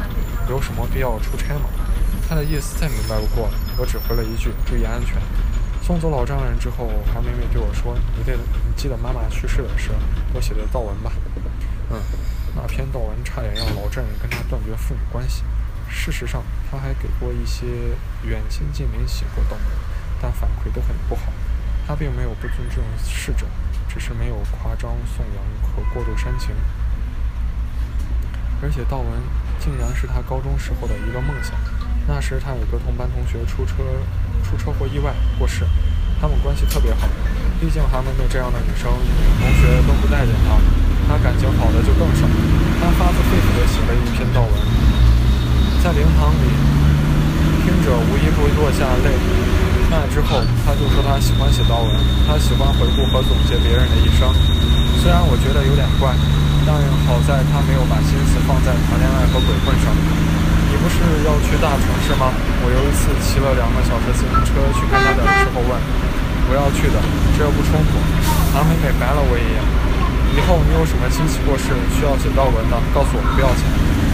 [0.47, 1.65] 有什么必要出差吗？
[2.29, 5.17] 他的意思再明白不过了，我只回了一句注意安全。
[5.89, 9.89] 送走老丈人之后，韩梅梅对我说：“你得，你记得妈妈去世的时
[10.33, 11.11] 我写的悼文吧？”
[11.89, 11.99] 嗯，
[12.55, 15.41] 那篇悼文差点让老丈人跟他断绝父女关系。
[15.89, 17.65] 事实上，他还给过一些
[18.23, 19.61] 远亲近邻写过悼文。
[20.21, 21.23] 但反馈都很不好，
[21.87, 23.47] 他并没有不尊重逝者，
[23.87, 26.51] 只是没有夸张颂扬和过度煽情。
[28.61, 29.07] 而且悼文
[29.59, 31.55] 竟然是他高中时候的一个梦想。
[32.07, 33.75] 那时他有个同班同学出车
[34.43, 35.63] 出车祸意外过世，
[36.19, 37.07] 他们关系特别好。
[37.59, 40.55] 毕竟韩梅梅这样的女生，同学都不待见她，
[41.07, 42.27] 她感情好的就更少。
[42.79, 44.53] 她发自肺腑地写了一篇悼文，
[45.83, 46.47] 在灵堂里，
[47.63, 49.11] 听者无一不落下泪。
[49.91, 51.89] 那之后，他就说他喜欢写悼文，
[52.27, 54.29] 他喜欢回顾和总结别人的一生。
[55.01, 56.13] 虽然我觉得有点怪，
[56.63, 56.77] 但
[57.07, 59.89] 好在他没有把心思放在谈恋爱和鬼混上。
[60.79, 60.95] 不是
[61.27, 62.31] 要去大城市吗？
[62.63, 65.71] 我有一次骑了两个小时自行车去看他的时候问
[66.47, 66.97] ：“我要去的，
[67.35, 67.99] 这又不冲突。”
[68.55, 69.59] 韩美美白了我一眼。
[70.33, 73.67] 以后你有什么亲戚过世需要写悼文的，告诉我，不要钱。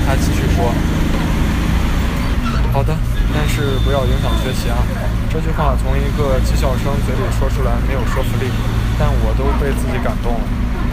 [0.08, 0.74] 他继续说
[2.74, 2.98] ：“好的，
[3.34, 4.82] 但是不要影响学习啊。”
[5.30, 8.50] 这句话从一个技校生嘴里说出来没有说服力，
[8.98, 10.44] 但我都被自己感动了。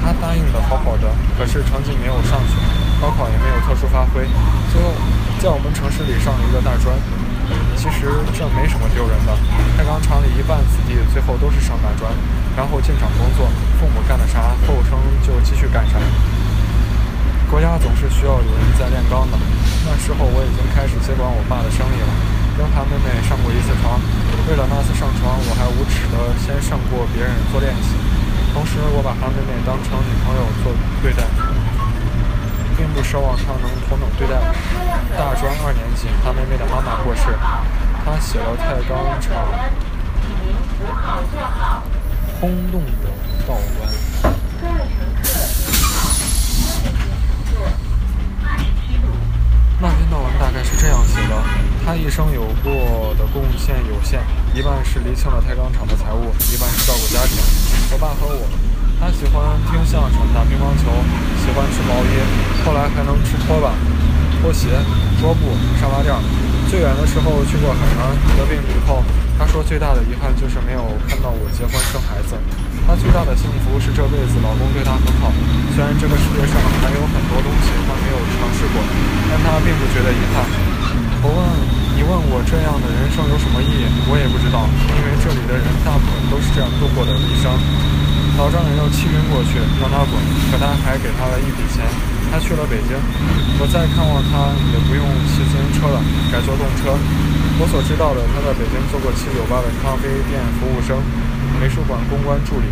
[0.02, 1.06] 他答应的好好的，
[1.38, 2.58] 可是成绩没有上去，
[3.02, 4.22] 高考也没有特殊发挥，
[4.70, 4.94] 最后
[5.42, 6.94] 在我们城市里上了一个大专。
[7.74, 9.34] 其实这没什么丢人的，
[9.74, 12.06] 太钢厂里一半子弟最后都是上大专，
[12.54, 13.50] 然后进厂工作，
[13.82, 14.94] 父母干的啥，后生
[15.26, 15.98] 就继续干啥。
[17.50, 19.36] 国家总是需要有人在炼钢的。
[19.82, 22.12] 那时候我已经开始接管我爸的生意了，
[22.54, 23.98] 跟韩妹妹上过一次床。
[24.46, 27.98] 为了那次上床，我还无耻的先上过别人做练习。
[28.54, 30.70] 同时，我把韩妹妹当成女朋友做
[31.02, 31.26] 对待。
[32.76, 34.44] 并不奢望他能同等对待我。
[35.16, 37.22] 大专二年级，他妹妹的妈妈过世，
[38.04, 39.30] 他写了太钢厂
[42.40, 43.08] 轰动的
[43.46, 43.88] 道观。
[49.80, 51.34] 那篇道文大概是这样写的：
[51.84, 54.20] 他一生有过的贡献有限，
[54.54, 57.38] 一半是厘清了太钢厂的财务，一半是照顾家庭。
[57.92, 58.71] 我爸和我。
[59.02, 60.86] 他喜欢听相声、打乒乓球，
[61.42, 62.14] 喜欢吃毛衣，
[62.62, 63.74] 后来还能吃拖把、
[64.38, 64.78] 拖鞋、
[65.18, 66.14] 桌布、沙发垫。
[66.70, 69.02] 最远的时候去过海南，得病以后，
[69.34, 72.38] 他说最大的遗憾就是没有看到我结婚生孩子。
[72.86, 75.34] 他最大的幸福是这辈子老公对他很好。
[75.74, 78.78] 虽然这个世界上还有很多东西他没有尝试过，
[79.26, 80.46] 但他并不觉得遗憾。
[81.26, 81.42] 我问
[81.98, 83.90] 你问我这样的人生有什么意义？
[84.06, 84.62] 我也不知道，
[84.94, 87.50] 因为这里的人大部分都是这样度过的一生。
[88.38, 90.16] 老丈人要气晕过去，让他滚，
[90.50, 91.84] 可他还给他了一笔钱。
[92.32, 92.96] 他去了北京，
[93.60, 96.00] 我再看望他也不用骑自行车了，
[96.32, 96.96] 改坐动车。
[97.60, 100.96] 我所知道的，他在北京做过七九八的咖啡店服务生、
[101.60, 102.66] 美术馆公关助理，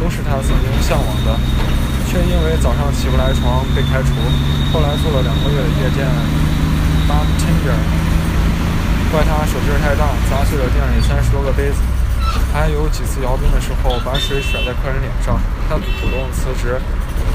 [0.00, 1.36] 都是他曾经向往的，
[2.08, 4.16] 却因为早上起不来床被开除。
[4.72, 6.08] 后来做了两个月的夜店
[7.04, 7.76] bartender，
[9.12, 11.76] 怪他手劲太大，砸碎了店里三十多个杯子。
[12.52, 16.80] 还有几次摇冰的时候，把水甩在客人脸上，他主动辞职。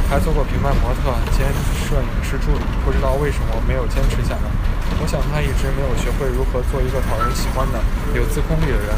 [0.09, 1.45] 还做过平面模特兼
[1.85, 4.49] 摄影师助理，不知道为什么没有坚持下来。
[4.99, 7.79] 我想他一直没有学会如何做一个讨人喜欢的、
[8.17, 8.89] 有自控力的人。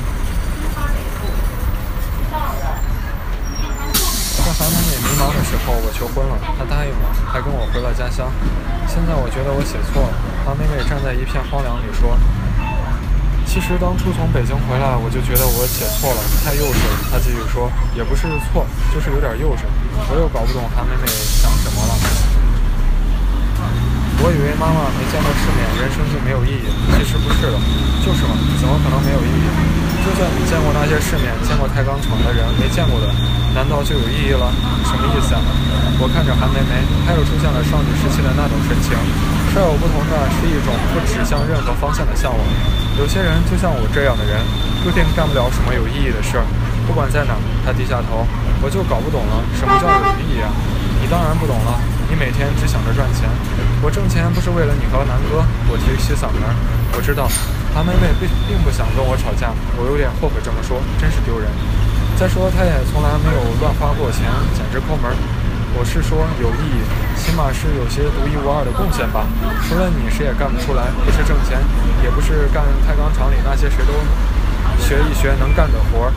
[4.40, 8.32] 在韩美美迷茫的时候，我求婚了，她答应了，还跟我回了家乡。
[8.88, 10.14] 现在我觉得我写错了。
[10.46, 12.18] 韩美美站在一片荒凉里说。
[13.52, 17.12] 其实当初从北京回来，我就觉得我写错了，太幼稚了。
[17.12, 18.64] 他继续说，也不是错，
[18.96, 19.68] 就是有点幼稚。
[20.08, 21.92] 我又搞不懂韩美美想什么了。
[24.24, 26.72] 我以为妈妈没见过世面，人生就没有意义。
[26.96, 27.60] 其实不是的，
[28.00, 29.48] 就是嘛，怎么可能没有意义？
[30.08, 33.12] 就算你见过那些世面，见过太钢厂的人，没见过的，
[33.52, 34.48] 难道就有意义了？
[34.88, 35.44] 什么意思啊？
[36.00, 38.96] 我看着韩梅梅，她又出现了少女时期的那种神情。
[39.52, 42.40] 稍有不同的是一种不指向任何方向的向往。
[43.00, 44.40] 有些人就像我这样的人，
[44.84, 46.44] 注定干不了什么有意义的事儿。
[46.86, 47.34] 不管在哪，
[47.66, 48.28] 他低下头，
[48.62, 50.52] 我就搞不懂了，什么叫有意义啊？
[51.00, 53.30] 你当然不懂了，你每天只想着赚钱。
[53.82, 55.42] 我挣钱不是为了你和南哥。
[55.72, 56.44] 我提起嗓门，
[56.94, 57.30] 我知道
[57.74, 59.50] 韩梅梅并并不想跟我吵架，
[59.80, 61.48] 我有点后悔这么说，真是丢人。
[62.20, 65.10] 再说，她也从来没有乱花过钱，简直抠门。
[65.74, 66.84] 我是说有意义，
[67.16, 69.26] 起码是有些独一无二的贡献吧。
[69.66, 70.92] 除了你，谁也干不出来。
[71.06, 71.58] 不是挣钱，
[72.04, 73.94] 也不是干太钢厂里那些谁都
[74.84, 76.14] 学一学能干的活儿。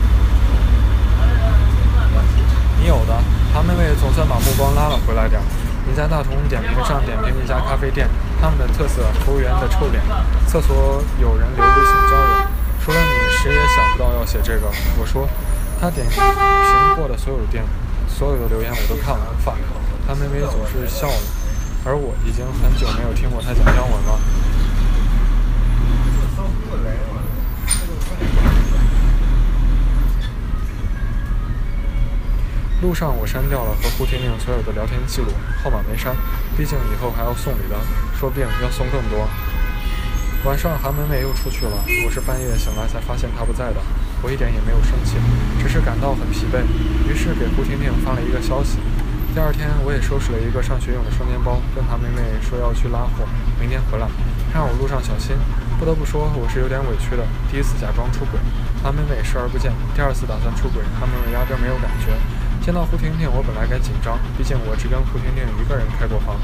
[2.81, 3.15] 你有的，
[3.55, 5.45] 韩妹妹总算把目光拉了回来点儿。
[5.87, 8.09] 你在大同点评上点评一家咖啡店，
[8.41, 10.03] 他们的特色：服务员的臭脸，
[10.47, 12.33] 厕所有人留微信交友。
[12.85, 14.67] 除了你，谁也想不到要写这个。
[14.99, 15.29] 我说，
[15.81, 16.21] 他点评
[16.97, 17.65] 过的所有店。
[18.09, 19.57] 所有的留言我都看了，fuck。
[20.07, 21.21] 他妹妹总是笑了，
[21.85, 24.21] 而我已经很久没有听过他讲英文了。
[32.83, 35.29] 路上我删掉了和胡婷婷所有的聊天记录，
[35.63, 36.15] 号码没删，
[36.55, 37.77] 毕竟以后还要送礼的，
[38.19, 39.27] 说不定要送更多。
[40.45, 41.73] 晚上韩梅梅又出去了，
[42.05, 43.81] 我是半夜醒来才发现她不在的。
[44.21, 45.17] 我一点也没有生气，
[45.57, 46.61] 只是感到很疲惫，
[47.09, 48.77] 于是给胡婷婷发了一个消息。
[49.33, 53.25] 第二天，我也收拾了一个上学用的双肩包，跟韩梅梅说要去拉货，
[53.57, 54.05] 明天回来，
[54.53, 55.33] 让我路上小心。
[55.81, 57.25] 不得不说，我是有点委屈的。
[57.49, 58.37] 第一次假装出轨，
[58.85, 62.13] 韩梅梅视而不见；第二次打算出轨，韩梅梅压根没有感觉。
[62.61, 66.37] 见到胡婷婷，我本来该紧张，毕竟我只跟胡婷婷一个人开过房。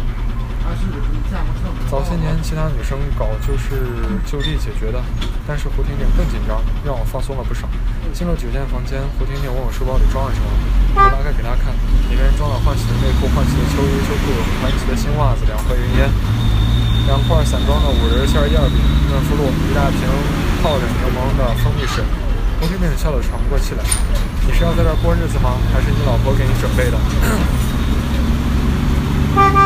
[1.90, 3.82] 早些年，其他女生搞就是
[4.22, 5.02] 就地解决的，
[5.46, 7.66] 但是胡婷婷更紧张，让我放松了不少。
[8.14, 10.46] 进了酒店房间，胡婷婷问我书包里装了什么，
[10.94, 11.74] 我拉开给她看，
[12.06, 14.30] 里面装了换洗的内裤、换洗的秋衣秋裤、
[14.62, 16.06] 换洗的新袜子、两盒云烟、
[17.10, 18.78] 两块散装的五仁馅燕饼、
[19.10, 20.06] 润肤露、一大瓶
[20.62, 22.06] 泡着柠檬的蜂蜜水。
[22.62, 23.82] 胡婷婷笑得喘不过气来
[24.46, 25.58] ：“你是要在这儿过日子吗？
[25.74, 26.94] 还是你老婆给你准备的？”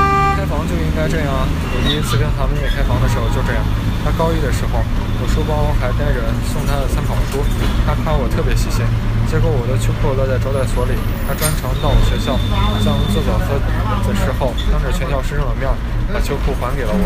[0.45, 1.33] 开房就应该这样。
[1.73, 3.65] 我第一次跟韩妹妹开房的时候就这样。
[4.05, 6.21] 她高一的时候，我书包还带着
[6.53, 7.41] 送她的参考书，
[7.89, 8.85] 她夸我特别细心。
[9.25, 10.93] 结果我的秋裤落在招待所里，
[11.25, 12.37] 她专程到我学校，
[12.85, 13.57] 向做早课
[14.05, 15.65] 的时候，当着全校师生的面
[16.13, 17.05] 把秋裤还给了我。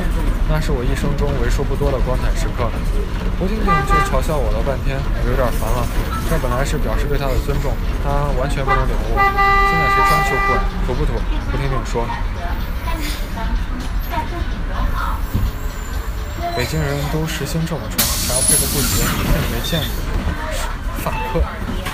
[0.51, 2.67] 那是我一生中为数不多的光彩时刻。
[3.39, 5.87] 胡婷婷却嘲笑我了半天，我有点烦了。
[6.27, 7.71] 这本来是表示对她的尊重，
[8.03, 9.15] 她完全不能领悟。
[9.15, 10.59] 现在谁穿秋裤
[10.91, 11.15] 土不土？
[11.47, 12.03] 胡婷婷说。
[16.57, 19.95] 北京人都实行这么穿，还要配个布鞋，真没见过。
[21.05, 21.41] 法克，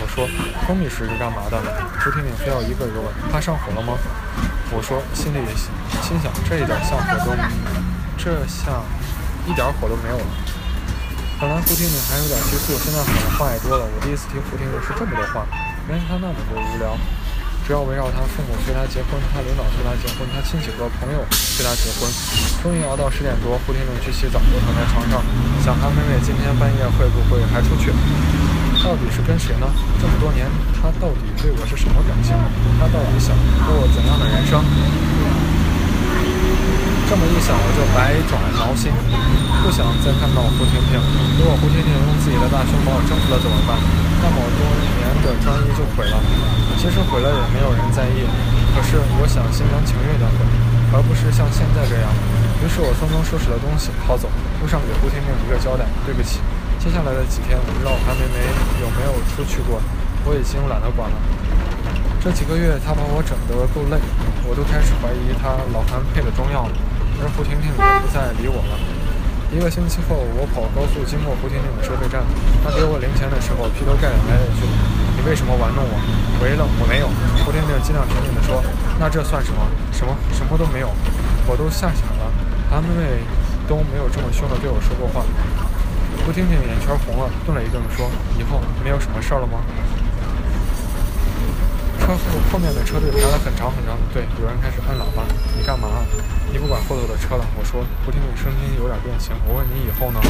[0.00, 0.26] 我说，
[0.66, 1.60] 蜂蜜水是干嘛的？
[2.00, 3.92] 胡婷婷非要一个一个问，怕上火了吗？
[4.72, 5.38] 我说，心里
[6.00, 7.36] 心想，这一点像火都，
[8.16, 8.82] 这像
[9.46, 10.26] 一点火都没有了。
[11.38, 13.84] 本来胡婷婷还有点拘束，现在好像话也多了。
[13.84, 15.44] 我第一次听胡婷婷说这么多话，
[15.88, 16.96] 原来她那么多无聊。
[17.64, 22.04] 只要围绕他父母催他结婚，他领导催他结婚，他亲戚和朋友催他结婚。
[22.60, 25.24] 终于熬到十点多，胡天明去洗澡，又躺在床上
[25.64, 27.88] 想，韩妹妹今天半夜会不会还出去？
[28.84, 29.64] 到底是跟谁呢？
[29.96, 30.44] 这么多年，
[30.76, 32.36] 他到底对我是什么感情？
[32.76, 33.32] 他到底想
[33.64, 34.60] 过怎样的人生？
[37.04, 38.88] 这么一想，我就百转挠心，
[39.62, 40.96] 不想再看到胡婷婷。
[41.36, 43.76] 如果胡婷婷用自己的大胸把我征服了怎么办？
[44.24, 44.60] 那么多
[44.96, 46.16] 年的专一就毁了。
[46.80, 48.24] 其实毁了也没有人在意，
[48.72, 50.48] 可是我想心甘情愿的毁，
[50.96, 52.08] 而不是像现在这样。
[52.64, 56.40] 于是我匆匆收拾了东西跑走，路上给胡婷婷一个交代：对不起，
[56.80, 58.40] 接下来的几天我不知道韩梅梅
[58.80, 59.76] 有没有出去过，
[60.24, 61.16] 我已经懒得管了。
[62.24, 64.00] 这几个月她把我整得够累，
[64.48, 66.74] 我都开始怀疑她老韩配的中药了，
[67.20, 68.74] 而胡婷婷也不再理我了。
[69.54, 72.26] 一个星期后，我跑高速经过胡婷婷的收费站，
[72.64, 74.66] 她给我零钱的时候劈头盖脸来了一句。
[75.14, 75.94] 你为什么玩弄我？
[76.42, 77.06] 我一愣，我没有。
[77.46, 78.58] 胡婷婷尽量平静地说
[78.98, 79.62] ：“那这算什么？
[79.94, 80.10] 什么？
[80.34, 80.90] 什么都没有。”
[81.46, 82.26] 我都吓傻了。
[82.68, 83.22] 韩妹妹
[83.68, 85.22] 都没有这么凶地对我说过话。
[86.26, 89.62] 胡婷婷眼圈红了，顿了一顿说：“以后没有什么事儿了吗？”
[92.04, 92.20] 车后
[92.52, 95.24] 后面的车队排了很长很长的队，有人开始按喇叭
[95.56, 95.88] ：“你干嘛？
[96.52, 99.32] 你不管后头的车了？”我说：“胡婷婷声音有点变形。
[99.48, 100.20] 我问你以后呢？”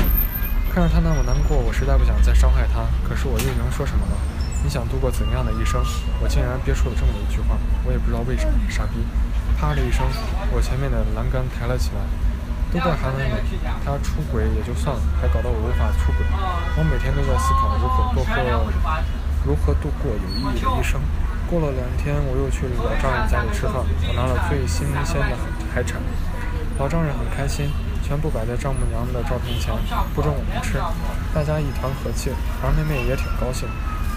[0.70, 2.86] 看着他那么难过，我实在不想再伤害他。
[3.02, 4.14] 可是我又能说什么呢？
[4.62, 5.82] 你想度过怎样的一生？
[6.22, 8.54] 我竟然憋出了这么一句话，我也不知道为什么。
[8.70, 9.02] 傻逼！
[9.58, 10.06] 啪的一声，
[10.54, 11.98] 我前面的栏杆抬了起来。
[12.70, 13.42] 都怪韩文美，
[13.82, 16.22] 她出轨也就算了，还搞到我无法出轨。
[16.78, 18.30] 我每天都在思考如何度过，
[19.42, 21.02] 如何度过有意义的一生。
[21.48, 25.36] 过了两天，我又去老丈人家里吃饭，我拿了最新鲜的
[25.72, 26.00] 海产。
[26.78, 27.70] 老丈人很开心，
[28.02, 29.70] 全部摆在丈母娘的照片前，
[30.14, 30.80] 不准我们吃。
[31.34, 32.32] 大家一团和气，
[32.64, 33.68] 而妹妹也挺高兴。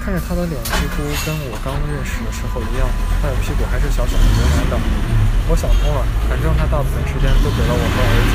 [0.02, 2.88] 看着他的脸几乎跟我刚认识的时候一样，
[3.22, 4.76] 他的屁股还是小小的、圆圆的。
[5.52, 6.00] 我想通了，
[6.32, 8.34] 反正他大部分时间都给了我和儿子，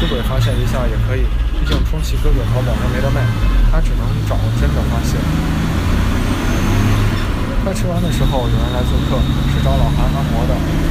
[0.00, 1.28] 出轨发泄一下也可以，
[1.60, 3.20] 毕竟充气哥哥淘宝还没得卖，
[3.68, 5.20] 他只能找真的发泄。
[7.62, 9.20] 快吃完的时候，有人来做客，
[9.52, 10.89] 是找老韩按摩的。